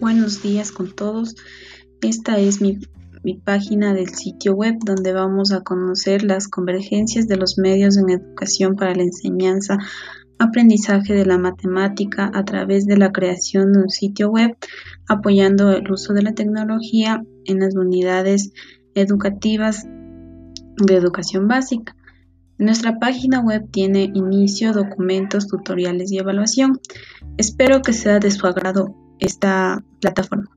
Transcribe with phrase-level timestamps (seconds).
[0.00, 1.36] buenos días con todos.
[2.02, 2.78] Esta es mi,
[3.44, 8.76] página del sitio web donde vamos a conocer las convergencias de los medios en educación
[8.76, 9.78] para la enseñanza,
[10.38, 14.56] aprendizaje de la matemática a través de la creación de un sitio web
[15.08, 18.52] apoyando el uso de la tecnología en las unidades
[18.94, 19.84] educativas
[20.76, 21.96] de educación básica.
[22.58, 26.80] Nuestra página web tiene inicio, documentos, tutoriales y evaluación.
[27.38, 28.94] Espero que sea de su agrado
[29.26, 30.50] esta plataforma.